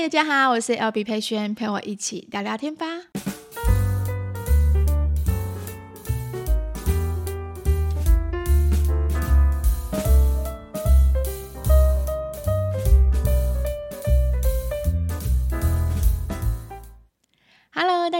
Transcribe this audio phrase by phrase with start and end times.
[0.00, 3.09] 大家好，我是 LB 培萱，陪我一起聊聊天吧。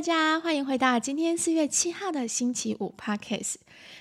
[0.00, 3.56] 大家欢迎回到今天四月七号的星期五 Podcast。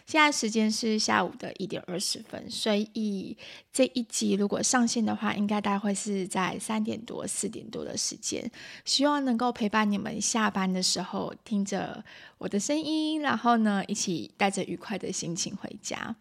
[0.05, 3.36] 现在时间是下午的一点二十分，所以
[3.73, 8.49] 这一集如果上线的话，应该大概会是在三点多、四点多的时间。
[8.85, 12.02] 希望能够陪伴你们下班的时候，听着
[12.38, 16.16] 我的声音，然后呢，一起带着愉快的心情回家。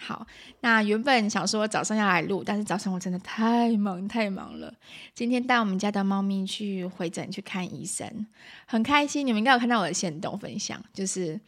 [0.00, 0.26] 好，
[0.60, 4.72] 那原本想说早上要来录，但是早上我真的太忙太忙了。
[5.14, 8.26] 今天带我们家的猫咪去回诊去看医生，
[8.64, 9.26] 很开心。
[9.26, 11.38] 你们应该有看到我的行动分享，就是。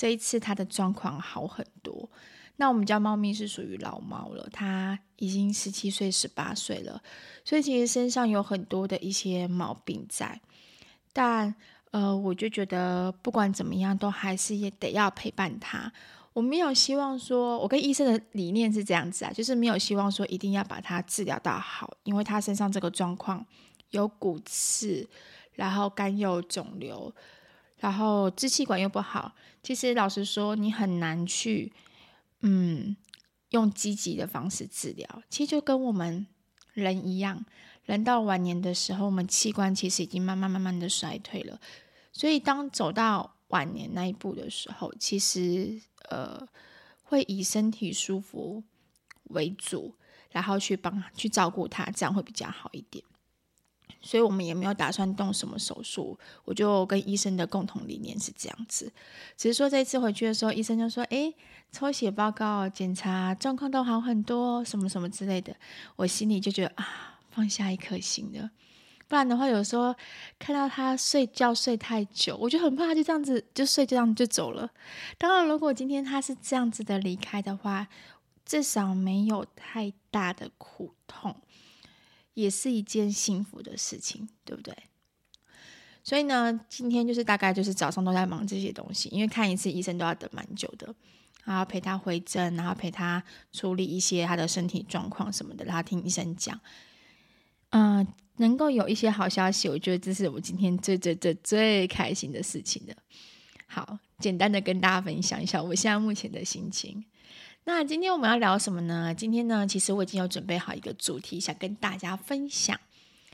[0.00, 2.08] 这一次它的状况好很多。
[2.54, 7.02] 那我们家猫咪是属于老猫了，它已经十七岁、十八岁了，
[7.44, 10.40] 所以其实身上有很多的一些毛病在。
[11.12, 11.52] 但
[11.90, 15.92] 呃，我就觉得不管怎么样，都还是也得要陪伴它。
[16.38, 23.44] 我没有希望说，我跟医生的理念是这样子啊，就是没有希望说一定要把它治疗到好，因为他身上这个状况
[23.90, 25.08] 有骨刺，
[25.54, 27.12] 然后肝又肿瘤。
[27.78, 31.72] 然后支气管又不好，其实老实说，你很难去，
[32.42, 32.96] 嗯，
[33.50, 35.22] 用积极的方式治疗。
[35.28, 36.24] 其实就跟我们
[36.72, 37.44] 人一样，
[37.82, 41.58] 人到晚年的时候，我们器官其实已经慢慢慢慢的衰退了。
[42.12, 46.46] 所以当走到晚年那一步的时候，其实呃，
[47.04, 48.62] 会以身体舒服
[49.24, 49.94] 为主，
[50.30, 53.04] 然后去帮他去照顾他，这样会比较好一点。
[54.00, 58.92] 所以我们也没有打算动什么手术，我就跟医生的共同理念是这样子。
[59.36, 61.34] 只是说这次回去的时候，医生就说：“诶，
[61.72, 65.56] 抽血报告检查状况都好很多，什么什么之类的。”
[65.96, 68.50] 我心里就觉得啊，放下一颗心了。
[69.08, 69.94] 不然的话，有时候
[70.38, 74.70] 看到他睡觉睡太久，我就很怕他就这样子就睡，这样就走了。
[75.16, 77.88] 当然，如果今天他是这样子的离开的话，
[78.44, 81.34] 至少没有太大的苦痛。
[82.34, 84.72] 也是一件幸福的事情，对不对？
[86.04, 90.94] 所以呢，今天就是大概就是早上都在忙这些东西，因为看一次医生都要等蛮久的，
[91.42, 93.20] 然后陪他回诊，然后陪他
[93.52, 96.60] 处理一些他的身体状况什么的，然后听医生讲。
[97.70, 98.06] 嗯、
[98.36, 102.94] 能够有一些好消息，我觉得这是我今天最最最最开心的事情了。
[103.66, 107.04] 好，简单的跟大家分享一下我现在目前的心情。
[107.64, 109.14] 那今天我们要聊什么呢？
[109.14, 112.80] 今天呢，其实我已经有准备好一个主题，想跟大家分享。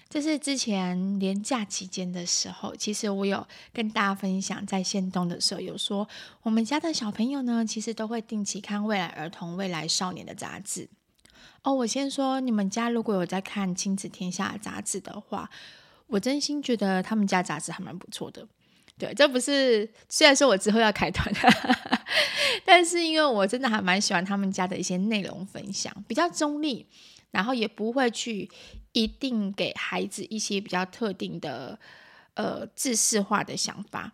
[0.08, 6.08] 这是之前连假期间的时候，其实我有跟大家分享，在限动的时候有说，
[6.42, 10.88] 我们家的小朋友呢，其实都会定期看未来儿童、未来少年的杂志。
[11.64, 15.50] 哦，我先说，你们家如果有在看亲子天下杂志的话，
[16.06, 18.46] 我真心觉得他们家杂志还蛮不错的。
[18.98, 21.34] 对，这不是，虽然说我之后要开团，
[22.64, 26.86] 但是因为我真的还蛮喜欢他们家的一些内容分享，比较中立，
[27.30, 28.48] 然后也不会去
[28.92, 31.78] 一定给孩子一些比较特定的
[32.34, 34.12] 呃制式化的想法。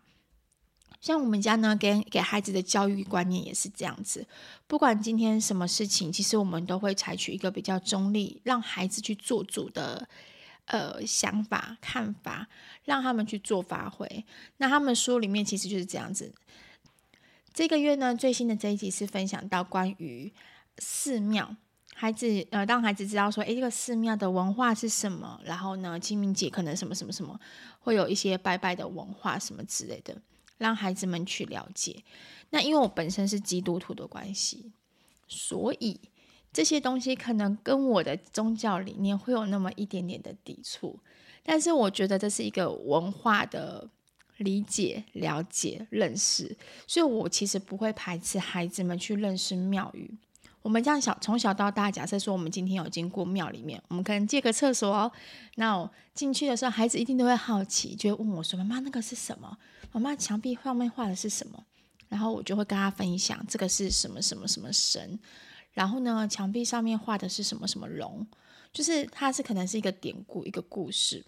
[1.01, 4.27] 像我们家呢，给给孩子的教育观念也是这样子，
[4.67, 10.09] 不管今天什么事情，其实我们都会采取一个比较中立，让孩子去做主的。
[10.67, 12.47] 呃，想法、看法，
[12.85, 14.25] 让他们去做发挥。
[14.59, 16.33] 那他们书里面其实就是这样子。
[17.53, 20.33] 这个月呢，最新的这一集是分享到关于
[20.79, 21.57] 寺庙，
[21.95, 25.41] 孩子呃，让孩子知道说，诶，这个寺庙的文化是什么。
[25.45, 27.41] 然后呢，清明节可能什么什么什么，
[27.81, 30.17] 会有一些拜拜的文化什么之类的，
[30.61, 32.05] 让孩子们去了解。
[32.51, 34.71] 那因为我本身是基督徒的关系，
[35.27, 35.99] 所以。
[36.53, 40.99] 这些东西可能跟我的宗教理念会有那么一点点的抵触，
[41.45, 43.89] 但是我觉得这是一个文化的
[44.39, 46.57] 理解、了解、认识，
[46.89, 50.13] 所以我其实不会排斥孩子们去认识庙宇。
[50.63, 55.11] 我们这样小从小到大，假设说我们今天有经过庙里面，我们可能借个厕所哦，
[55.57, 59.57] 那我进去的时候，孩子一定都会好奇，就会问我说：“妈妈，那个是什么？
[59.93, 61.65] 妈妈，墙壁上面画的是什么？”
[62.09, 65.19] 然后我就会跟他分享这个是什么什么什么神。
[65.73, 68.27] 然后呢，墙壁上面画的是什么什么龙，
[68.73, 71.25] 就是它是可能是一个典故，一个故事，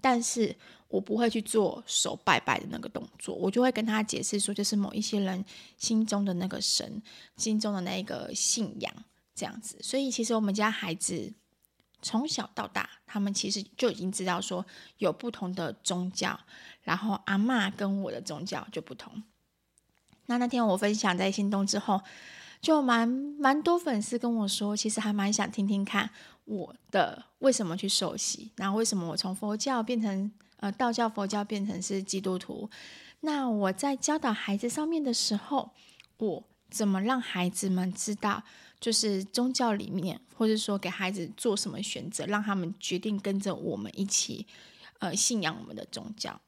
[0.00, 0.56] 但是
[0.92, 5.42] 我不会去做手拜拜的那个动作，我就会跟他解释说，就是某一些人
[5.78, 7.02] 心中的那个神，
[7.36, 8.92] 心中的那个信仰
[9.34, 9.78] 这样子。
[9.82, 11.32] 所以其实我们家孩子
[12.02, 14.64] 从小到大，他们其实就已经知道说
[14.98, 16.38] 有不同的宗教，
[16.82, 19.22] 然后阿嬷跟我的宗教就不同。
[20.26, 22.00] 那那天我分享在心动之后。
[22.60, 26.08] 就蛮蛮多粉丝跟我说，其实还蛮想听听看
[26.44, 30.30] 我的为什么去受洗，然后为什么我从佛教变成
[30.62, 32.70] 呃道教、佛教变成是基督徒。
[33.20, 35.70] 那我在教导孩子上面的时候，
[36.18, 38.42] 我怎么让孩子们知道，
[38.80, 44.46] 就是宗教里面，或者说给孩子做什么选择，让他们决定跟着我们一起，
[45.00, 46.40] 呃，信仰我们的宗教。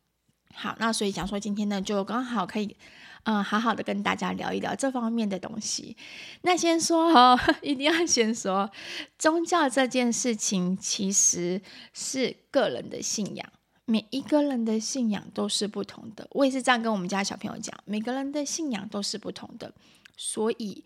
[0.54, 2.76] 好，那所以讲说今天呢，就刚好可以，
[3.24, 5.96] 嗯、呃，好好的跟大家聊一聊这方面的东西。
[6.42, 8.70] 那先说哦， 一定要先说，
[9.18, 11.60] 宗教这件事情其实
[11.92, 13.52] 是个人的信仰。
[13.86, 19.72] 每一个人的信仰都是不同的，我也是这样跟我们家小朋友讲，每个人的信仰都是不同的，
[20.16, 20.82] 所以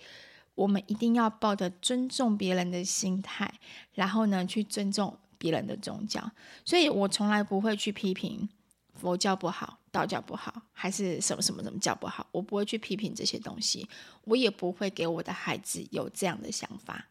[0.56, 3.54] 我们一定要抱着尊重别人的心态，
[3.94, 6.32] 然后呢，去尊重别人的宗教。
[6.64, 8.48] 所以我从来不会去批评
[8.94, 13.88] 佛教不好，道教不好，还是什么什么什么教不好，我不会去批评这些东西，
[14.24, 17.06] 我也不会给我的孩子有这样的想法。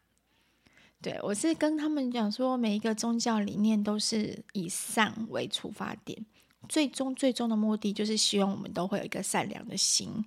[1.00, 6.26] 对，我是跟他们讲说，每一个宗教理念都是以善为出发点，
[6.68, 10.24] 最终最终的目的就是希望我们都会有一个善良的心，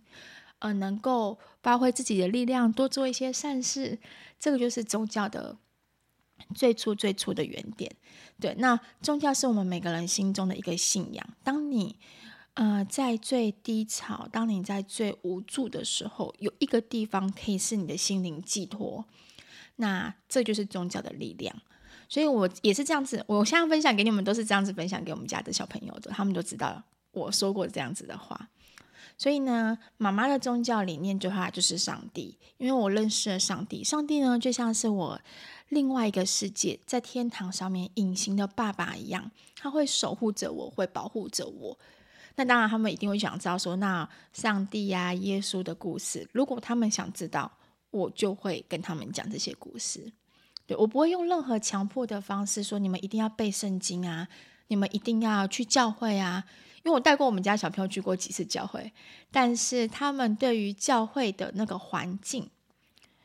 [0.59, 3.99] 呃，能够发挥自己的力量，多做一些善事。
[4.39, 5.57] 这个就是宗教的
[6.55, 7.93] 最初最初的原点。
[8.39, 11.29] 对，那宗教是我们每个人心中的一个信仰。
[11.43, 11.97] 当你
[12.53, 19.03] 呃在最低潮，当你在最无助的时候，有一个地方可以是你的心灵寄托。
[19.81, 21.53] 那这就是宗教的力量，
[22.07, 23.21] 所以我也是这样子。
[23.27, 26.81] 我现在分享给你们，都是这样子分享给我们家的小朋友的，他们都知道
[27.11, 28.47] 我说过这样子的话。
[29.17, 33.83] 所以呢，妈妈的宗教理念就话就是上帝，因为我认识了上帝。
[33.83, 35.19] 上帝呢，就像是我
[35.69, 41.77] 另外一个世界，在天堂上面隐形的爸爸一样，他会守护着我，会保护着我。
[42.35, 47.51] 那当然，他们一定会想知道说，那上帝呀、耶稣的故事，如果他们想知道。
[47.91, 50.11] 我就会跟他们讲这些故事，
[50.65, 54.27] 对，我不会用任何强迫的方式说，你们一定要背圣经啊，
[54.67, 56.45] 你们一定要去教会啊，
[56.83, 58.91] 因为我带过我们家小朋友去过几次教会，
[59.29, 62.49] 但是他们对于教会的那个环境，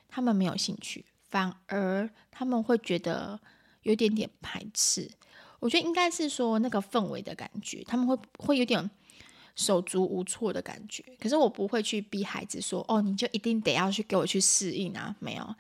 [0.09, 3.41] 他们没有兴趣，反而他们会觉得
[3.83, 5.09] 有点点排斥。
[5.61, 8.91] 我觉得应该是说那个氛围的感觉，他们会会有点。
[9.57, 15.55] 手足无措的感觉，可是我不会去逼孩子说：“哦，你就一定得要去给我去适应啊。”没有，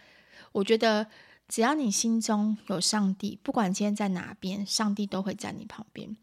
[0.52, 1.06] 我觉得
[1.48, 6.14] 只要你心中有上帝，不管今天在哪边，上帝都会在你旁边。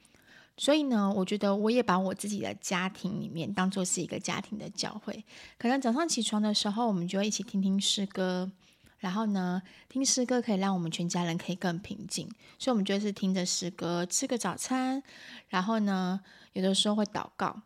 [0.55, 5.25] 所以呢，我觉得我也把我自己的家庭里面当做是一个家庭的教会。
[5.57, 8.51] 可能早上起床的时候，我们就会一起听听诗歌，
[8.99, 12.29] 然后呢，听诗歌可以让我们全家人可以更平静。
[12.59, 15.01] 所以，我们就是听着诗歌吃个早餐，
[15.49, 16.21] 然后呢。
[16.53, 17.61] 有的时候会祷告，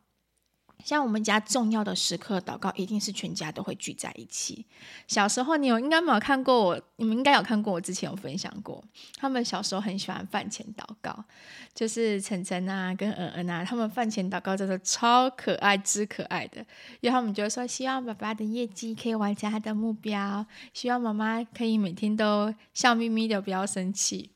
[0.83, 4.65] 像我们家重要的时刻祷告，一定是全家都会聚在一起。
[5.07, 8.83] 小时候你有应该没有看过我，你们应该有看过我之前有分享过，
[9.17, 11.25] 他们小时候很喜欢饭前祷告，
[11.73, 16.61] 就是晨晨啊跟恩恩啊，他们饭前祷告真的超可爱之可爱的，
[17.01, 24.31] 因为他们就说希望爸爸的业绩可以完成他的目标，希望妈妈可以每天都笑眯眯的，不要生气。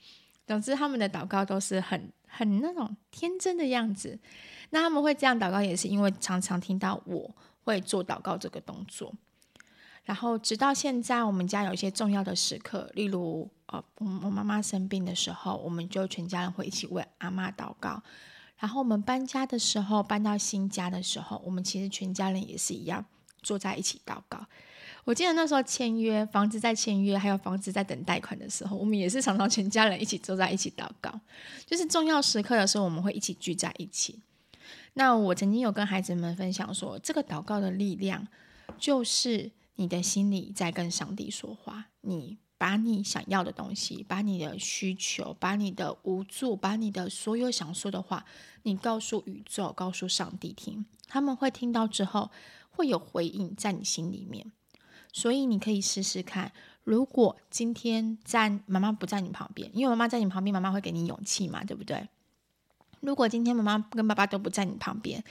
[0.45, 2.11] 总之，他们的祷告都是很。
[2.33, 4.17] 很那种天真的样子，
[4.69, 9.13] 那他们会这样祷告，也是因为常常听到我会做祷告这个动作。
[10.03, 18.01] 然后直到现在，我们家有一些重要的时刻，例如呃，我我妈妈生病的时候，我们就全家人会一起为阿嬷祷告。
[18.57, 23.05] 然后我们搬家的时候，搬到新家的时候，我们其实全家人也是一样
[23.43, 24.45] 坐在一起祷告。
[25.03, 31.19] 我记得那时候签约，房子在签约，还有房子在等贷款的时候，我们也是常常全家人一起坐在一起祷告。
[31.65, 34.19] 就是重要时刻的时候，我们会一起聚在一起。
[34.93, 38.27] 那我曾经有跟孩子们分享说，这个祷告的力量，
[38.77, 41.85] 就是你的心里在跟上帝说话。
[42.01, 48.23] 你把你想要的东西，把你的需求，把你的无助，把你的所有想说的话，
[48.63, 52.29] 你告诉宇宙，告诉上帝听，他们会听到之后，
[52.69, 54.51] 会有回应在你心里面。
[55.13, 56.51] 所以你可以试试看，
[56.83, 62.07] 如果今天在妈妈不在你旁边，因为妈妈在你旁边，妈妈会给你勇气嘛，对不对？
[63.01, 65.23] 如果今天妈妈跟爸爸都不在你旁边，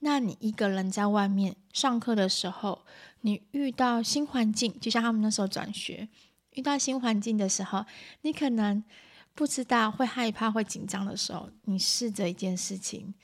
[0.00, 2.84] 那你一个人在外面上课的时候，
[3.22, 6.08] 你遇到新环境，就像他们那时候转学，
[6.50, 7.86] 遇到新环境的时候，
[8.20, 8.84] 你可能
[9.34, 13.14] 不知道会害怕、会紧张的时候，你试着一件事情，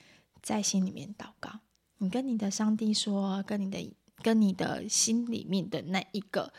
[0.43, 1.51] 在心里面祷告，
[1.99, 3.93] 你跟你的上帝说，跟你的。
[4.23, 6.53] 跟你的心里面的那一个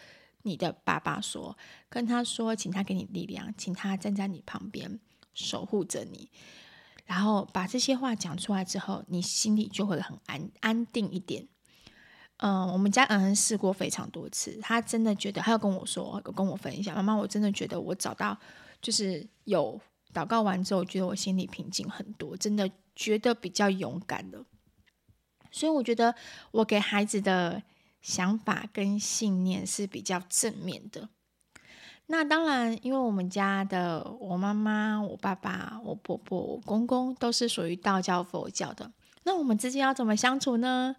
[0.44, 1.58] 你的爸爸说，
[1.89, 5.00] 跟他说，请他给你力量，请他站在你旁边
[5.34, 6.30] 守护着你，
[7.06, 11.48] 然后把这些话讲出来之后，你心里就会很安安定一点。
[12.38, 18.39] 嗯，我们家恩恩试过非常多次，他真的觉得，他要跟我说，跟我分享，妈妈，我真的觉得我找到，
[18.82, 19.80] 就是有
[20.13, 24.46] 祷告完之后，觉得我心里平静很多，真的觉得比较勇敢了。
[25.51, 26.13] 所以我觉得
[26.51, 27.62] 我给孩子的
[28.01, 31.10] 想法跟信念是比较正面的。
[32.12, 38.91] 那当然，因为我们家的我妈妈、我爸爸、我婆婆、我公公都是属于道教佛教的，
[39.24, 40.96] 那我们之间要怎么相处呢？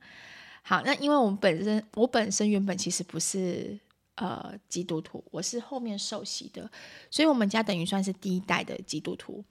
[0.62, 3.76] 好，那因为我们本身，我本身原本其实不是
[4.14, 6.70] 呃基督徒，我是后面受洗的，
[7.10, 9.44] 所以我们家等于算是第一代的基督徒。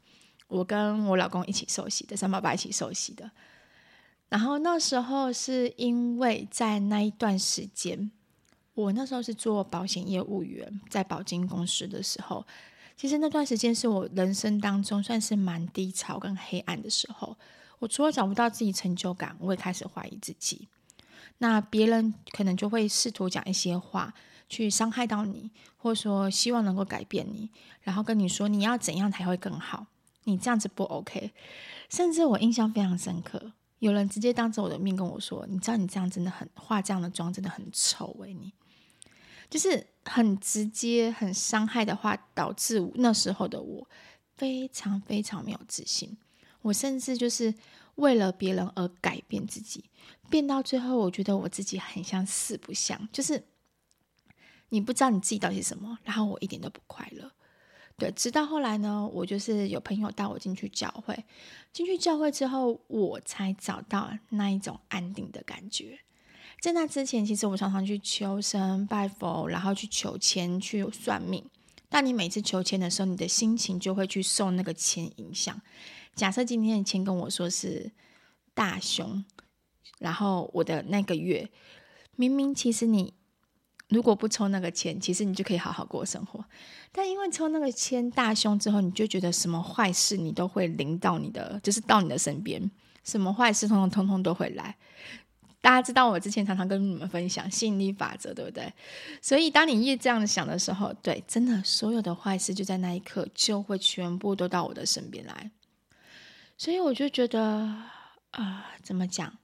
[0.48, 3.30] 我跟我老公一起受洗的，三爸爸一起受洗的。
[4.30, 8.12] 然后那时候是因为在那一段时间，
[8.76, 12.46] 我那时候是做保险业务员，在保金公司的时候，
[12.96, 17.36] 其实那段时间是我人生当中算是蛮低潮跟黑暗的时候。
[17.80, 20.68] 我除了找不到自己成就感，我也开始怀疑自己。
[21.38, 24.14] 那别人可能就会试图讲一些话
[24.50, 27.50] 去伤害到你，或者说希望能够改变你，
[27.82, 29.88] 然后跟你说你要怎样才会更好，
[30.26, 31.32] 你这样子不 OK。
[31.90, 38.54] 甚至我印象非常深刻，有人直接当着我的面跟我说：“你知道你这样真的很化这样的妆真的很丑诶，你
[39.50, 43.88] 就是很直接、很伤害的话，导致那时候的我
[44.36, 46.18] 非常非常没有自信。
[46.62, 47.54] 我甚至就是。”
[48.00, 49.84] 为了别人而改变自己，
[50.30, 53.44] 变到最后，我觉得我自己很像四不像，就是
[54.70, 57.30] 你不知道你自己到底是什么，然后我一点都不快乐。
[58.00, 61.26] 对，直到后来呢，我就是有朋友带我进去教会，
[61.74, 66.00] 进去教会之后，我才找到那一种安定的感觉。
[66.62, 71.46] 在那之前，其实我常常去求神拜佛，然后去求签、去算命。
[71.90, 75.62] 但你每次求签的时候，你的心情就会去受那个签影响。
[76.16, 77.92] 假设今天的签跟我说是
[78.54, 79.24] 大凶，
[80.00, 81.50] 然后我的那个月
[82.16, 83.14] 明明其实你
[83.90, 86.44] 如果不抽那个签，其实你就可以好好过生活。
[86.92, 92.72] 但因为抽那个签大凶之后，你就觉得什么坏事你都会临到你的，就是到你的身边，
[93.04, 94.76] 什么坏事通通通通都会来。
[95.62, 98.72] 大家知道我之前常常跟你们分享吸引力法则，对不对？
[99.22, 105.52] 所以当你越这样想的时候，对，真的所有的坏事就在那一刻就会全部都到我的身边来。
[106.58, 107.90] 所以我就觉得，啊、
[108.32, 109.39] 呃，怎么讲？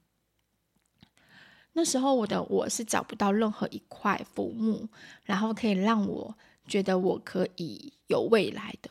[1.78, 4.88] 那时候我的我是找不到任何一块浮木，
[5.24, 6.36] 然后可以让我
[6.68, 8.90] 觉得我可以有未来的。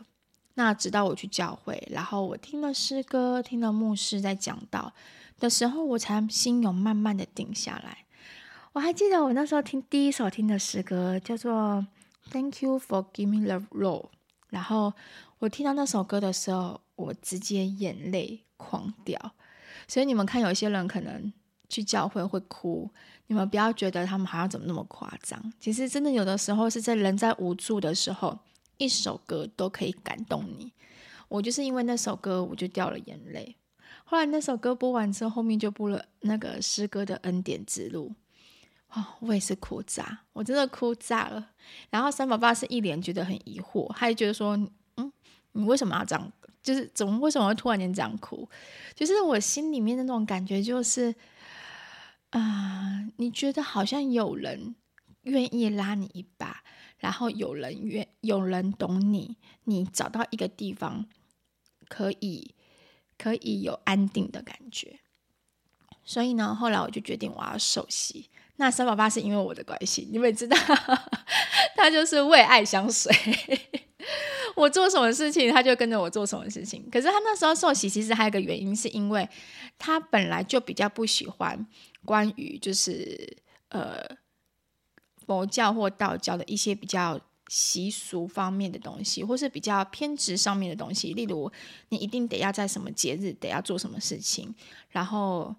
[0.54, 4.92] 那直到我去教会，然后我听了诗歌，听了牧师在讲道
[5.40, 8.04] 的时候，我才心有慢慢的定下来。
[8.72, 11.52] 我还记得我那时候听第一首听的诗歌叫做
[12.30, 13.58] 《Thank You for Giving the》，
[14.50, 14.92] 然后
[15.38, 16.80] 我听到那首歌的时候。
[16.96, 19.32] 我直接眼泪狂掉，
[19.88, 21.32] 所以你们看，有些人可能
[21.68, 22.90] 去教会会哭，
[23.26, 25.52] 你们不要觉得他们好像怎么那么夸张。
[25.58, 28.38] 其实真的有的时候是在人在无助的时候，
[28.78, 30.72] 一首歌都可以感动你。
[31.28, 33.56] 我就是因为那首歌，我就掉了眼泪。
[34.04, 38.12] 后来那首歌播完之后，后面就播了那个诗歌的恩典之路。
[38.90, 41.50] 哦，我也是哭炸，我真的哭炸了。
[41.90, 44.56] 然后三宝爸是一脸觉得很疑惑，他就觉得说
[44.96, 45.12] ：“嗯，
[45.52, 48.48] 你为什么要这样？”就是怎么为什么会突然间这样哭？
[48.94, 51.12] 就是我心里面的那种感觉，就是
[52.38, 54.74] 啊、你觉得好像有人
[55.22, 56.64] 愿意拉你一把，
[56.98, 61.06] 然后有人愿有人懂你，你找到一个地方
[61.88, 62.54] 可以
[63.16, 64.98] 可以有安定的感觉。
[66.02, 68.28] 所以呢，后来我就决定我要受洗。
[68.56, 70.56] 那三宝爸是因为我的关系，你们也知道，
[71.76, 73.12] 他就是为爱相随。
[74.56, 76.88] 我做什么事情，他就跟着我做什么事情。
[76.90, 79.28] 可是他那时候受洗，其实还有一个原因，是因为
[79.78, 81.66] 他本来就比较不喜欢
[82.04, 83.36] 关于就是
[83.68, 84.02] 呃
[85.26, 91.12] 佛教或道教的一些比较习俗方面的东西，或是比较偏执上面的东西。
[91.14, 91.50] 例如，
[91.88, 94.54] 你一定得要在什么节日得要做什么事情，
[94.90, 95.54] 然后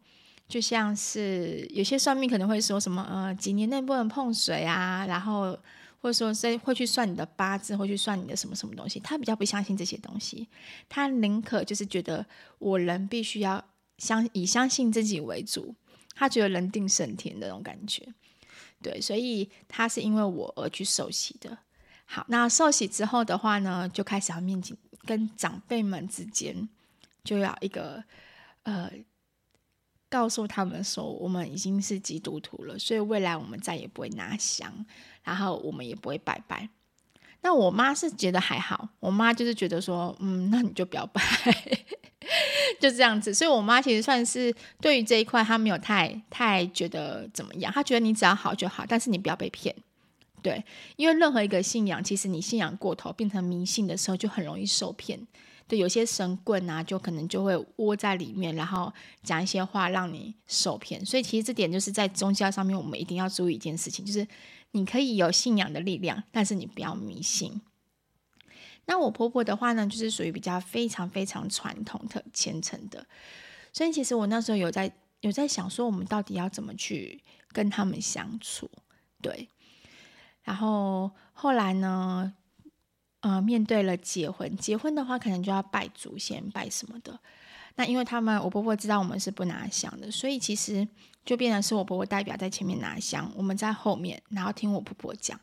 [0.47, 5.57] 就像是有些算命可能会说什么呃几年内不能碰水啊，然后。
[6.01, 8.99] 或者说，是会去算你的八字，会去算你的什么什么东西。
[8.99, 10.47] 他比较不相信这些东西，
[10.87, 12.23] 他宁可就是觉得
[12.59, 13.65] 我人必须要
[13.97, 15.73] 相以相信自己为主。
[16.15, 18.07] 他觉得人定胜天的那种感觉，
[18.81, 21.55] 对，所以他是因为我而去受洗的。
[22.05, 26.67] 好，那受洗之后的话呢，就开始要面临跟长辈们之间
[27.23, 28.03] 就要一个
[28.63, 28.91] 呃。
[30.07, 34.85] 告诉他们说，我们已经是基督徒了，所以未来我们再也不会拿香，
[35.23, 36.69] 然后我们也不会拜拜。
[37.45, 41.21] 那我妈是觉得还好，我妈就是觉得说，嗯，那你就不要拜，
[42.81, 43.31] 就这样子。
[43.31, 49.75] 所以我妈其实算是对于这一块，她没有太太觉得怎么样，她觉得你只要好就好，但是你不要被骗。
[50.41, 55.19] 对，因为任何一个信仰，其实你信仰过头变成迷信的时候，就很容易受骗。
[55.67, 61.05] 对，有些神棍啊，就可能就会窝在里面，然后讲一些话让你受骗。
[61.05, 64.27] 所以其实这点就是在宗教上面，我们一定要注意一件事情，就是。
[64.75, 67.61] 你可以有信仰的力量，但是你不要迷信。
[68.87, 73.07] 那我婆婆的话呢，就是属于比较非常非常传统的虔诚的，
[73.71, 78.69] 所以其实我那时候有在有在想说，我们到底要怎么去跟他们相处？
[79.21, 79.47] 对。
[80.43, 82.33] 然后后来呢，
[83.21, 87.17] 呃，面对了结婚，结婚的话可能就要拜祖先、拜什么的。
[87.75, 90.85] 那因为他们我婆婆知道我们是不拿香的，所以其实。
[91.25, 95.39] 就变成是我婆婆代表在前面拿香，我们在后面，然后听我婆婆讲。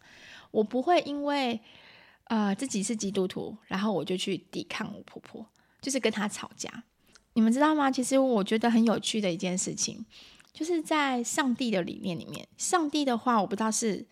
[0.51, 1.59] 我不会因为
[2.25, 5.45] 呃自己是基督徒，然后我就去抵抗我婆婆，
[5.81, 6.85] 就是跟她吵架。
[7.33, 7.91] 你们知道吗？
[7.91, 10.05] 其实我觉得很有趣的一件事情，
[10.53, 14.07] 就是在上帝的理念里面，上帝的话我不知道是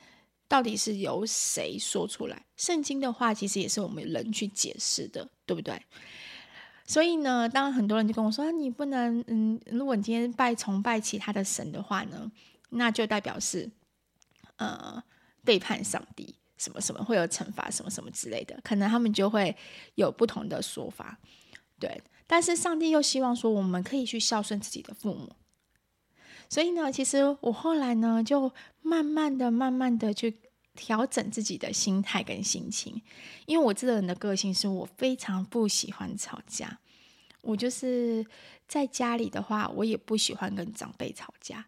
[0.48, 5.80] 到底是由谁说出来，圣经的话其实也是我们人去解释的，对不对？
[6.90, 12.28] 所以呢，当很多人就跟我说：“你不能，嗯，如果你今天拜崇拜其他的神的话呢，
[12.70, 13.70] 那就代表是，
[14.56, 15.00] 呃，
[15.44, 19.56] 背叛上帝，什么什么会有惩罚，什么什么之类的，可能他们就会
[19.94, 21.20] 有不同的说法。
[21.78, 25.30] 对，但是上帝又希望说我们可以去孝顺自己的父母。
[26.48, 30.40] 所以呢，其实我后来呢，就慢慢的、慢慢的去。”
[30.74, 33.00] 调整自己的心态跟心情，
[33.46, 36.78] 因为我这个人的个性是我非常不喜欢吵架。
[37.42, 38.24] 我就是
[38.68, 41.66] 在家里的话，我也不喜欢跟长辈吵架。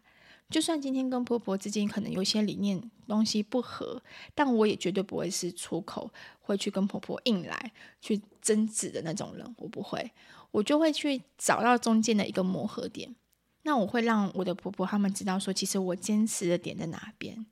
[0.49, 3.99] 就算今天跟婆婆之间可能有些理念东西不合，
[4.35, 9.55] 但我也绝对不会是出口会去跟婆婆硬来去争执的那种人。
[9.57, 10.11] 我不会，
[10.51, 13.15] 我就会去找到中间的一个磨合点。
[13.63, 17.45] 那我会让我的婆婆他们知道说，其实我坚持的点在哪边。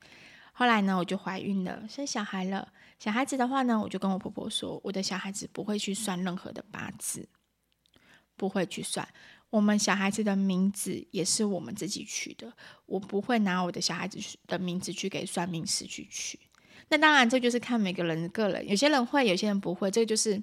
[0.51, 2.71] 后来呢，我就怀孕了，生小孩了。
[2.99, 7.27] 小孩子的话呢，我就跟我婆婆说，我的小孩子不会去算任何的八字，
[8.35, 9.07] 不会去算。
[9.49, 12.53] 我们小孩子的名字也是我们自己取的，
[12.85, 16.39] 我不会拿我的小孩子的名字去给算命师去取。
[16.89, 19.89] 那当然，这就是看每个人的个人，有些人会，有些人不会。
[19.89, 20.41] 这就是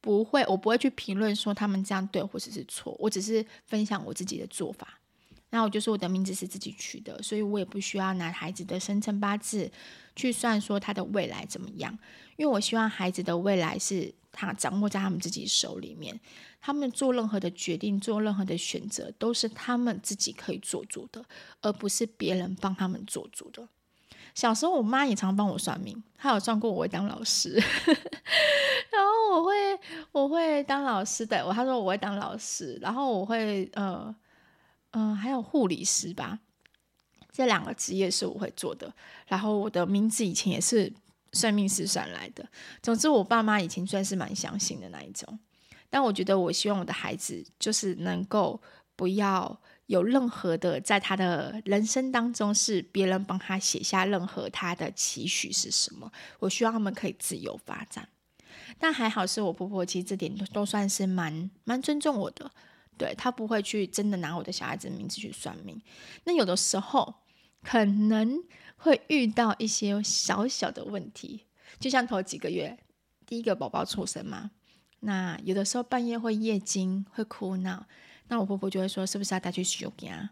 [0.00, 5.00] 不会，我不会去评论说他们这样对或者是错，我只是分享我自己的做法。
[5.50, 9.70] 那我就说我的名字是自己取的，所以我也不需要拿孩子的生辰八字
[10.14, 11.98] 去算说他的未来怎么样，
[12.36, 16.20] 因为我希望孩子的未来是他掌握在他们自己手里面，
[16.60, 21.24] 他们做任何的决定、做任何的选择都是他们自己可以做主的，
[21.62, 23.66] 而不是别人帮他们做主的。
[24.34, 27.54] 小时候我妈也常帮我算命，她有算过我会当老师，
[28.92, 29.54] 然后我会
[30.12, 34.14] 我会当老师的，我她说我会当老师，然后我会呃。
[34.98, 36.40] 嗯，还有护理师吧，
[37.30, 38.92] 这两个职业是我会做的。
[39.28, 40.92] 然后我的名字以前也是
[41.32, 42.44] 算命师算来的。
[42.82, 45.38] 总之，我爸妈以前算是蛮相信的那一种。
[45.88, 48.60] 但我觉得，我希望我的孩子就是能够
[48.96, 56.10] 不要有任何的，在他的人生当中是别人帮他写下任何他的期许是什么。
[56.40, 58.08] 我希望他们可以自由发展。
[58.80, 62.50] 但还好是我婆婆，其实这点都都算是蛮蛮尊重我的。
[62.98, 65.80] 对，他不会去真的拿我的小孩子名字去算命，
[66.24, 67.14] 那有的时候
[67.62, 68.42] 可能
[68.76, 71.46] 会遇到一些小小的问题，
[71.78, 72.76] 就像头几个月
[73.24, 74.50] 第一个宝宝出生嘛，
[75.00, 77.86] 那有的时候半夜会夜惊，会哭闹，
[78.26, 80.28] 那我婆婆就会说是不是要带去修家，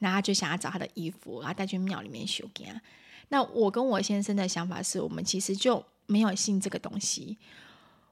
[0.00, 2.82] 然后就想要找他的衣服，然后带去庙里面修家。
[3.28, 7.38] 那我跟我先生的想法是我们其实就没有信这个东西，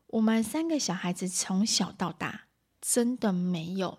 [0.07, 2.46] 我们三个小孩子从小到大。
[2.81, 3.99] 真的没有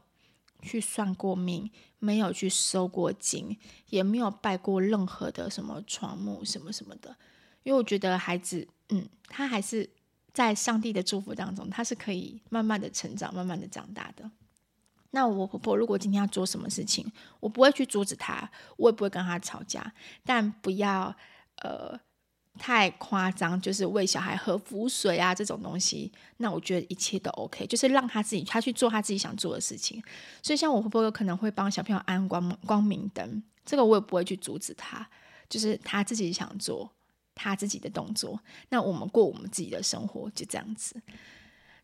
[0.61, 3.57] 去算过命，没有去收过金，
[3.89, 7.15] 也没有拜过任何的什么床木什么什么的。
[7.63, 9.89] 因为我觉得孩子，嗯，他还是
[10.33, 14.31] 在上帝的祝福当中，他是可以慢慢的成长，慢慢的长大的。
[15.11, 21.15] 那我婆婆如果今天要做什么事情，我不会去阻止她，我也不会跟她吵架，但不要
[21.57, 21.99] 呃。
[22.57, 30.03] 太夸张，就是喂小孩喝符水啊这种东西，那我觉得一切都 OK，就是让他自己他去做他自己想做的事情。
[30.41, 35.07] 所以像我婆婆有可能会帮小朋友安光光明灯，这个我也不会去阻止他，
[35.47, 36.91] 就是他自己想做
[37.35, 38.39] 他自己的动作。
[38.69, 41.01] 那我们过我们自己的生活，就这样子。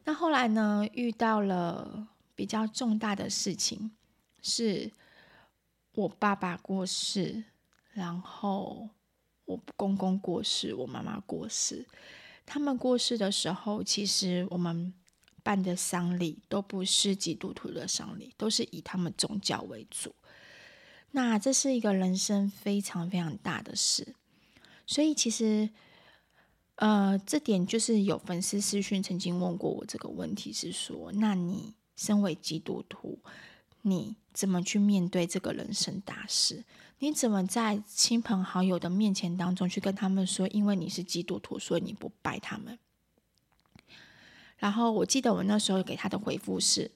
[0.03, 3.91] 那后来呢，遇到了比较重大的事情，
[4.41, 4.91] 是
[5.93, 7.43] 我爸爸过世，
[7.93, 8.89] 然后。
[9.45, 11.85] 我公公过世，我妈妈过世，
[12.45, 14.93] 他们过世的时候，其实我们
[15.43, 20.15] 办的丧礼都不是基督徒的丧礼，都是以他们宗教为主。
[21.11, 24.15] 那这是一个人生非常非常大的事，
[24.87, 25.69] 所以其实，
[26.77, 33.19] 呃，这点就是有粉丝私讯曾经问过我这个问题，是说，那你身为基督徒，
[33.83, 36.65] 你怎么去面对这个人生大事？
[36.99, 42.77] 你怎么在亲朋好友的面前当中去跟他们说，因为你是基督徒，所以你不拜他们？
[44.57, 46.91] 然后我记得我那时候给他的回复是：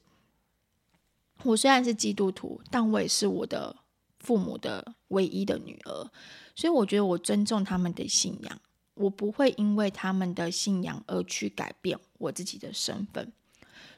[1.43, 3.77] 我虽然是基督徒，但我也是我的。
[4.19, 6.11] 父母的唯一的女儿，
[6.53, 8.59] 所以我觉得我尊重他们的信仰，
[8.95, 13.31] 我不会因为他们的信仰而去改变我自己的身份。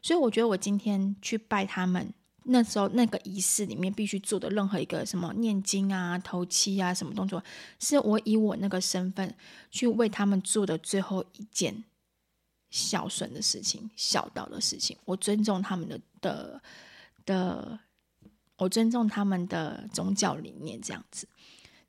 [0.04, 2.14] 所以我觉得我今天去拜他们，
[2.50, 7.44] 那时候那个仪式里面必须做的任何一个什么念经啊、头七啊什么动作，
[7.80, 9.34] 是我以我那个身份
[9.72, 11.84] 去为他们做的最后一件
[12.70, 14.98] 孝顺的事情、孝道的事情。
[15.06, 16.62] 我尊重他们的的
[17.26, 17.80] 的。
[18.62, 21.26] 我尊重他们的宗教理念，这样子，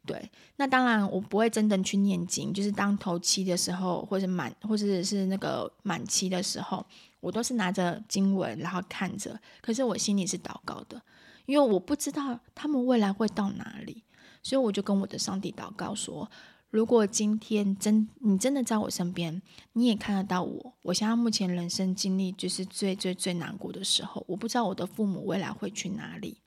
[0.07, 0.31] 对。
[0.55, 6.87] 那当然，我不会真的去念经，就是当头七的时候，或者满，或者是那个满期的时候，
[7.21, 9.41] 我都是拿着经文，然后看着。
[9.61, 11.01] 可是我心里是祷告的，
[11.47, 14.03] 因为我不知道他们未来会到哪里，
[14.43, 16.31] 所以我就跟我的上帝祷告说：
[16.71, 26.39] 如果今天真你真的在我身边，你也看得到我，我现在目前人生经历就是最最最难过的时候，我不知道我的父母未来会去哪里。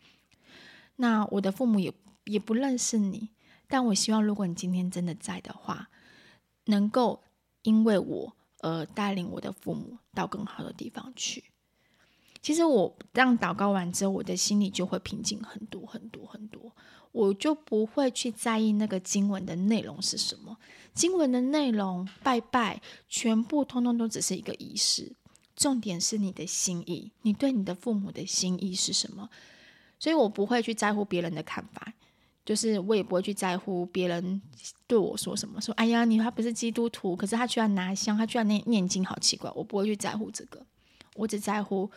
[0.96, 1.92] 那我的父母也
[2.26, 3.30] 也不认识你，
[3.68, 5.90] 但我希望如果你今天真的在的话，
[6.66, 7.22] 能够
[7.64, 11.44] 因为我而带领我的父母到更好的地方去。
[12.42, 16.76] 其实我这样祷告完之后，我的心里就会平静很多很多很多，
[17.12, 20.58] 我就不会去在意那个经文的内容是什么。
[20.94, 25.14] 经文的内容拜拜，全部通通都只是一个仪式，
[25.56, 29.30] 重点是你的心意，你对你的父母的心意是什么？
[30.00, 31.94] 所以我不会去在乎别人的看法，
[32.46, 34.42] 就是我也不会去在乎别人
[34.88, 35.60] 对我说什么。
[35.62, 39.52] 说，哎呀，你他不是基督徒，可是他居然拿香，他居然念念经，好奇怪。
[39.56, 40.66] 我不会去在乎这个，
[41.16, 41.90] 我只在乎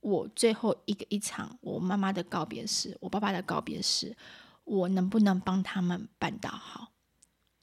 [0.00, 4.16] 我最后一个一场我妈妈的告别式，我爸爸的告别式，
[4.64, 6.88] 我能不能帮他们办到好，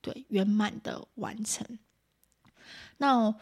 [0.02, 1.80] 对，圆满的完成。
[2.98, 3.36] 那。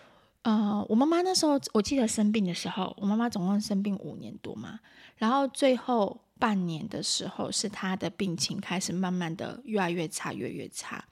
[0.44, 4.80] 呃，我妈妈那时候我记得生病的时候，我妈妈总共生病五年多嘛，
[5.18, 11.06] 然后最后半年的时候，是他的病情开始慢慢的越来越差，越来越差。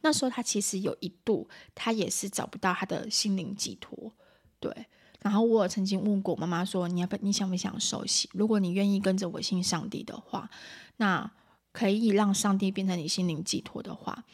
[0.00, 4.12] 那时候他其实有一度，他也是找不到他的心灵寄托，
[4.60, 4.86] 对。
[5.20, 8.30] 然后我曾经问过妈妈说：“你要不你想不想受洗？
[8.32, 10.48] 如果你愿意跟着我信上帝的话，
[10.96, 11.30] 那
[11.72, 14.24] 可以让上帝变成你心灵寄托的话，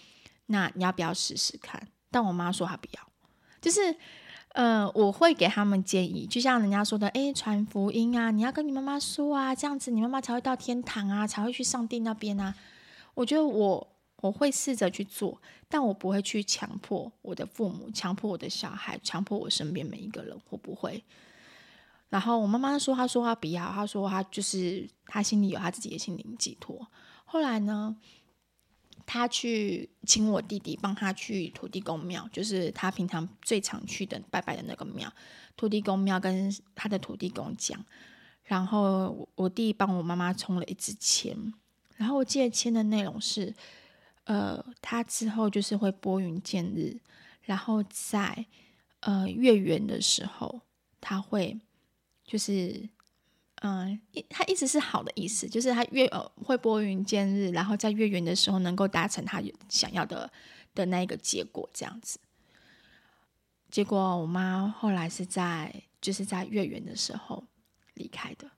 [0.47, 3.11] 那你要不要试试看？”但我妈说她不要，
[3.61, 3.97] 就是。
[4.57, 12.55] 呃，我会给他们建议，就像人家说的，诶，传福音啊，你要跟你妈妈说啊，这样子你妈妈才会到天堂啊，才会去上帝那边啊。
[13.13, 13.87] 我觉得我
[14.23, 15.39] 我会试着去做，
[15.69, 21.05] 但我不会去强迫我的父母，强迫我的小孩，强迫我身边每一个人，我不会。
[22.09, 26.87] 然后我妈妈说，她说她不要，她说她就是她心里有她自己的心灵寄托。
[27.27, 27.95] 后来呢？
[29.07, 35.11] 他去请我弟弟帮他去土地公庙，就是他平常最常去的拜拜的那个庙。
[35.57, 37.83] 土地公庙跟他的土地公讲，
[38.43, 41.55] 然后我弟帮我妈妈冲了一支签，
[41.97, 43.55] 然后我记得签的内容是，
[44.25, 46.99] 呃，他之后就是会拨云见日，
[47.43, 48.45] 然后在
[49.01, 50.61] 呃月圆的时候，
[51.01, 51.59] 他会
[52.27, 52.89] 就是。
[53.67, 60.31] 嗯，一他一直是好的意思，就是他月呃会拨云见日，然后在月圆的时候能够达成他想要的
[60.73, 62.21] 的那一个结果，这样子。
[63.69, 67.45] 结果我妈后来是在就是在月圆的时候
[67.95, 68.49] 离开的。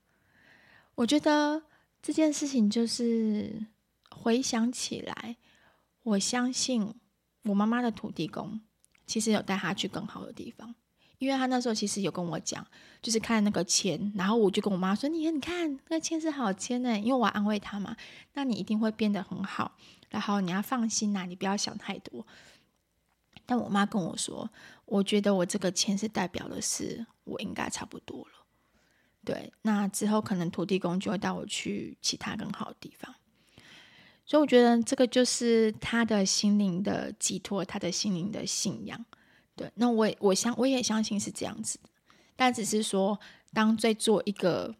[0.94, 1.62] 我觉得
[2.02, 3.66] 这件事情就是
[4.10, 5.38] 回想起来，
[6.02, 6.94] 我相信
[7.44, 8.60] 我妈妈的土地公
[9.06, 10.74] 其实有带她去更好的地方。
[11.18, 12.66] 因为他那时候其实有跟我讲，
[13.02, 17.96] 就是看那个签，然后我就跟我妈说：“你看，你看那个签是好签呢。”因为我安慰他嘛，
[18.34, 19.76] 那你一定会变得很好，
[20.10, 22.26] 然后你要放心呐，你不要想太多。
[23.44, 24.48] 但我妈跟我说
[24.86, 28.46] ：“我觉得我这个签是代表的是我应该差不多了。”
[29.24, 33.14] 对，那之后可能土地公就会带我去其他更好的地方。
[34.24, 39.04] 所以我觉得这个就是他的心灵的寄托，他的心灵的信仰。
[39.58, 41.88] 对，那我我相我也相信是这样子的，
[42.36, 43.18] 但只是说，
[43.52, 44.72] 当在做一个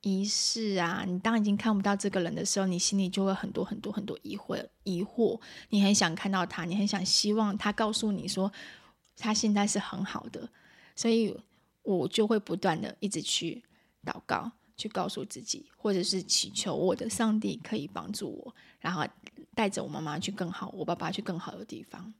[0.00, 8.52] 仪式啊，你当已经看不到这个人的时候，你心里就会很多很多很多疑惑疑惑，你很想看到他，你很想希望他告诉你说，
[9.16, 10.50] 他现在是很好的，
[10.96, 11.34] 所以
[11.84, 13.62] 我就会不断的一直去
[14.04, 19.06] 祷告，去告诉自己，或者是祈求我的上帝可以帮助我，然后
[19.54, 22.12] 带着我妈妈去更好，我爸爸去更好的地方。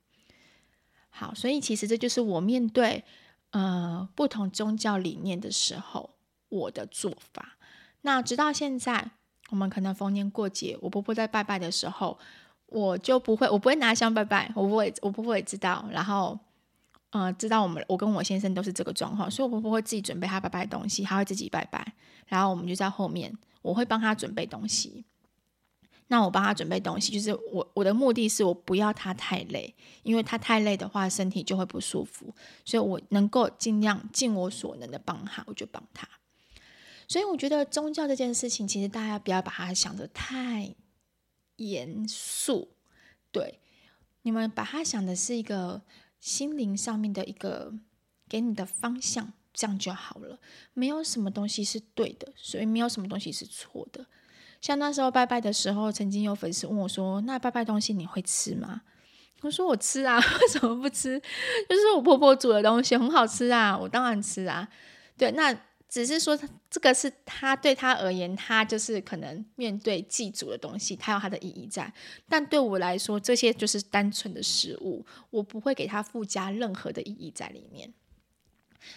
[1.17, 3.05] 好，所以其实这就是我面对
[3.51, 6.11] 呃不同宗教理念的时候
[6.49, 7.57] 我的做法。
[8.01, 9.13] 那直到现在，
[9.51, 12.19] 我们可能逢年过节，我婆婆在拜拜的时候，
[12.67, 16.39] 我就不会，我不会拿香拜拜，我不会，我婆婆也知道，然后。
[17.11, 21.95] 呃，知道我们我跟我先生都是这个状况，所以我婆婆会自己准备她拜拜的东西，她会自己拜拜，
[22.27, 25.05] 然后我们就在后面，我会帮她准备东西。
[26.09, 36.09] 那我帮他准备东西，就是我我的目的是我不要他太累，因为他太累的话，身体就会不舒服，所以我能够尽量尽我所能的帮他，我就帮他。
[37.09, 40.75] 所以我觉得宗教这件事情，其实大家不要把它想得太
[41.57, 42.77] 严肃，
[43.31, 43.61] 对，
[44.23, 45.83] 你们把它想的是一个。
[46.21, 47.71] 心灵上面的一个
[48.31, 50.41] 给你的方向，这样就好了。
[50.73, 54.07] 没有什么东西是对的，所以没有什么东西是错的。
[54.65, 58.81] 像那时候拜拜的时候，曾经有粉丝问我说：“那拜拜东西你会吃吗？”
[59.43, 61.21] 我说：“我吃啊， 为什么不吃？
[61.69, 64.67] 就是我婆婆煮的东西很好吃啊，我当然吃啊。”
[65.19, 65.55] 对，那。
[65.87, 66.37] 只是说，
[66.69, 71.93] 这个是他对他而言，他就是可能面对祭祖的东西，他有他的意义在。
[72.29, 77.95] 但对我来说，这些就是单纯的食物，我不会给他附加任何的意义在里面。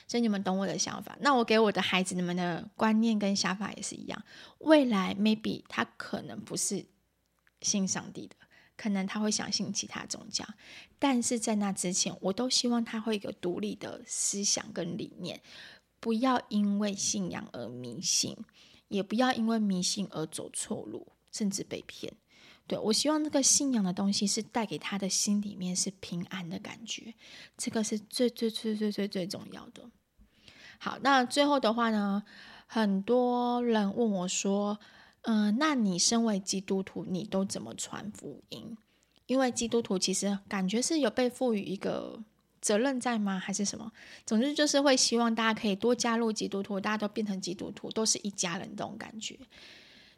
[0.08, 1.18] 所以你们懂我的想法。
[1.22, 4.24] 那我给我的孩子，你们的观念跟想法也是一样。
[4.60, 6.86] 未来 maybe 他可能不是
[7.62, 8.36] 信上帝的，
[8.76, 10.46] 可能他会相信其他宗教，
[11.00, 15.42] 但是在那之前，我都希望他会有一个独立的思想跟理念。
[16.00, 18.38] 不要因为信仰而迷信，
[18.88, 22.14] 也不要因为迷信而走错路，甚至被骗。
[22.68, 27.14] 对，我希望那个信仰的东西是带给他的心里面是平安的感觉，
[27.58, 29.90] 这个是最最最最最最重要的。
[30.78, 32.24] 好，那最后的话呢，
[32.68, 34.78] 很多人问我说
[35.24, 38.78] ：“嗯、那你身为基督徒，你都怎么传福音？”
[39.26, 42.22] 因为基督徒其实感觉是有被赋予一个。
[42.60, 43.40] 责任在吗？
[43.40, 43.90] 还是什么？
[44.26, 49.38] 总之就是会希望大家可以多加入基督徒，大家都变成基督徒，都是一家人这种感觉。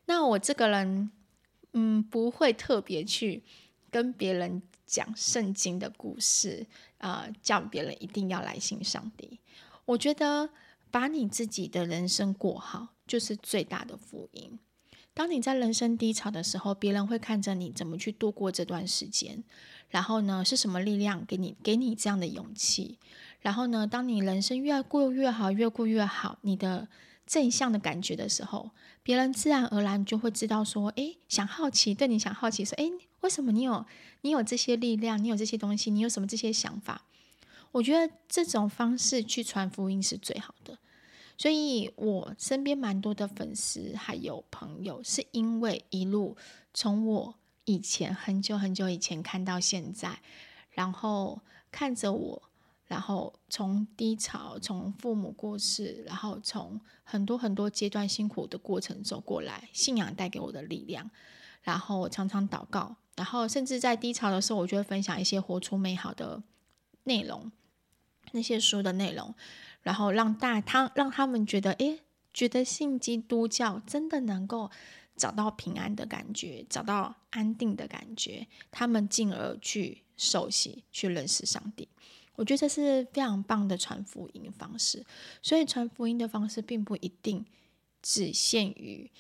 [0.05, 1.12] 那我这个人，
[1.73, 3.43] 嗯，不会特别去
[3.91, 6.65] 跟别人讲圣经的故事
[6.97, 9.39] 啊，呃，叫别人一定要来信上帝。
[9.86, 10.49] 我觉得
[10.91, 14.60] 把你自己的人生过好，就是最大的福音。
[15.13, 19.43] 当你在人生低潮的时候，别人会看着你怎么去度过这段时间。
[19.89, 22.99] 然后呢，是什么力量给你给你这样的勇气？
[23.41, 26.88] 然后呢，当你人生越过越好，越过越好，你的
[27.29, 28.71] 正向的感觉的时候，
[29.03, 33.85] 别人自然而然就会知道说，诶，想好奇，对你想好奇说，诶，为什么你有
[34.21, 37.05] 你有这些力量，你有这些东西，你有什么这些想法？
[37.73, 40.79] 我觉得这种方式去传福音是最好的。
[41.37, 46.35] 所以我身边蛮多的粉丝还有朋友，是因为一路
[46.73, 47.35] 从我。
[47.65, 50.21] 以前很久很久以前看到现在，
[50.71, 52.48] 然后看着我，
[52.89, 61.10] 然后从低潮，从父母过世，然后从很多很多阶段辛苦的过程走过来，信仰带给我的力量，
[61.62, 66.43] 然后我常常祷告，然后甚至在低潮的时候，我就会分享一些活出美好的
[67.06, 67.49] 内容，
[68.34, 69.34] 那些书的内容，
[69.84, 72.02] 然后让大他让他们觉得，诶，
[72.34, 74.69] 觉得信基督教真的能够。
[75.19, 81.89] 找到平安的感觉，找到安定的感觉，他们进而去受洗，去认识上帝。
[82.39, 85.06] 我觉得这是非常棒的传福音方式。
[85.41, 87.45] 所以传福音的方式并不一定
[88.02, 89.12] 只限于，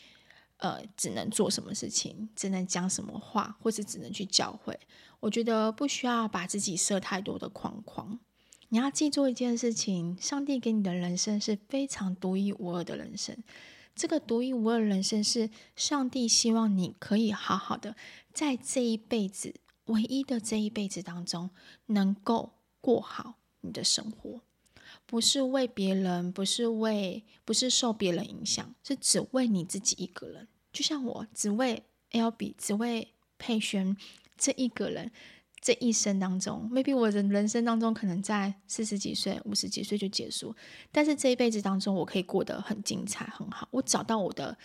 [0.57, 4.79] 呃，只能做什么事情，只能讲什么话，或是只能去教会。
[5.19, 8.17] 我觉得不需要把自己设太多的框框。
[8.69, 13.35] 你要记住一件事情：上帝给你的人生是非常独一无二的人生。
[13.95, 17.97] 这个独一无二的人生是上帝希望你可以好好的
[18.31, 19.55] 在这一辈子
[19.87, 21.49] 唯一的这一辈子当中，
[21.87, 24.41] 能够过好你的生活，
[25.05, 30.47] 不是为别人，不是为，不是受别人影响，是只为你自己一个人。
[30.71, 33.95] 就像我只为 L B，只为佩轩
[34.37, 35.11] 这一个人。
[35.61, 40.55] 这一生当中，maybe 我的人生当中可能在四十几岁、五十几岁就结束，
[40.89, 43.67] 但是这一辈子当中，我可以过得很精彩、很好。
[43.71, 44.57] 我找到我的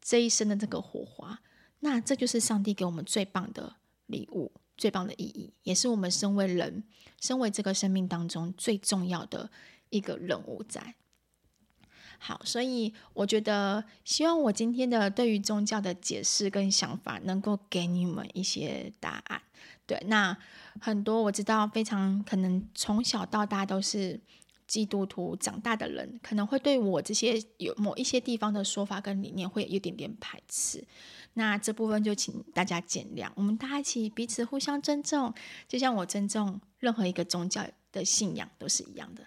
[0.00, 1.40] 这一生的这个火花，
[1.78, 6.84] 那这就是上帝给我们最棒的礼物、最棒的意义，也是我们身为人、
[7.20, 9.50] 身为这个生命当中最重要的
[9.90, 10.94] 一个任务在。
[12.18, 19.42] 好，所以我觉得，希望我今天的对于宗教的解释跟想法，能够给你们一些答案。
[19.86, 20.34] 对，那
[20.80, 24.18] 很多我知道非常可能从小到大都是
[24.66, 30.84] 基督徒长大的人，可能会对我这些有某一些地方的说法跟理念会有一点点排斥。
[31.34, 35.34] 那这部分就请大家见谅，我们大家一起彼此互相尊重，
[35.68, 39.24] 就像我尊重任何一个宗教的信仰都是一样的。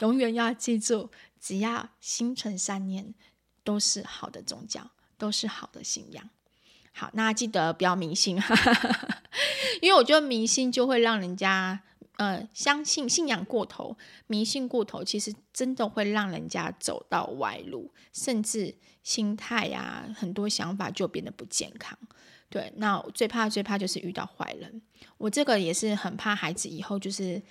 [0.00, 3.14] 永远要记住，只要心存善念，
[3.62, 6.28] 都是好的宗教，都是好的信仰。
[6.92, 9.22] 好，那记得不要迷信，哈哈哈，
[9.80, 11.82] 因为我觉得迷信就会让人家
[12.16, 13.96] 呃相信信仰过头，
[14.26, 21.98] 迷信过头，其实真的会让人家走到歪路，甚至心态啊很多想法就变得不健康。
[22.48, 24.82] 对，那最怕最怕就是遇到坏人，
[25.18, 27.42] 我这个也是很怕孩子以后就是。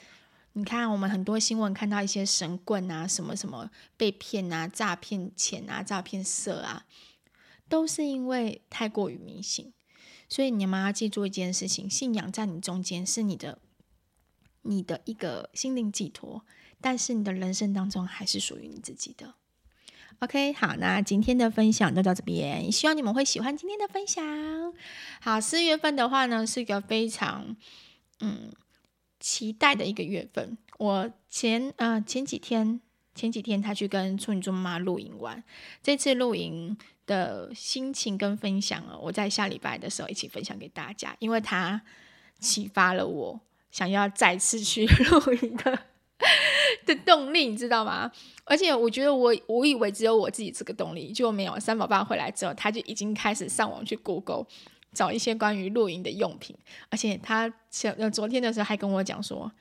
[0.56, 6.86] 你看，我们很多新闻看到一些神棍啊，什么什么被骗啊、诈骗钱啊、诈骗色啊，
[7.68, 9.74] 都是因为太过于迷信。
[10.30, 13.58] 所以你们要记住一件事情：信仰在你中间是你的、
[14.64, 16.44] 你的一个心灵寄托，
[16.82, 19.36] 但是你的人生当中还是属于你自己的。
[20.20, 24.24] OK，好，那今天的分享就到这边，希望你们会喜欢今天的分享。
[25.22, 27.56] 好，四月份的话呢，是一个非常
[28.20, 28.52] 嗯。
[29.20, 32.82] 期待的一个月份，我前呃前几天
[33.16, 35.42] 前几天他去跟处女座妈妈露营玩，
[35.82, 41.82] 这次露营的心情跟分享哦，我在下礼拜的时候一起分享给大家，因为他
[42.42, 43.40] 启发了我
[43.74, 45.78] 想要再次去露营的
[46.86, 48.10] 的动力，你知道吗？
[48.46, 54.46] 而且我觉得我我以为只有我自己这个动力，就没有三宝爸回来之后，他就已经开始上网去 Google。
[54.94, 56.56] 找一些关于露营的用品，
[56.92, 59.52] 而且他前呃昨天的时候还跟我讲说，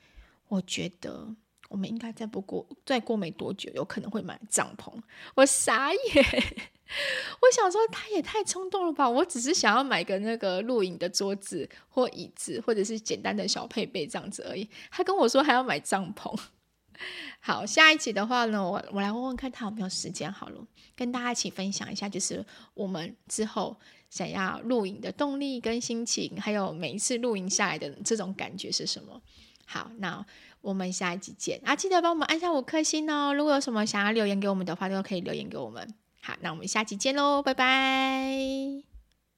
[0.47, 1.27] 我觉得
[1.73, 4.93] 我们应该再不过再过没多久，有可能会买帐篷。
[5.33, 5.99] 我傻眼，
[7.41, 9.09] 我想说他也太冲动了吧！
[9.09, 14.69] 我只是想要买个那个露营的桌子或椅子，或者是简单的小配备这样子而已。
[14.91, 16.39] 他跟我说还要买帐篷。
[17.39, 23.75] 好，下一集的话呢，我我来问问看他有没有时间，好了，跟大家一起分享一下，就是我们之后。
[24.13, 29.19] 想要露营的动力跟心情，还有每一次露营下来的这种感觉是什么？
[29.65, 30.23] 好，那
[30.63, 31.75] 我们下一集见啊！
[31.75, 33.33] 记得帮我们按下五颗星哦。
[33.33, 35.93] 如果有什么想要留言给我们的话，都可以留言给我们。
[36.21, 38.92] 好，那我们下期见喽，拜拜。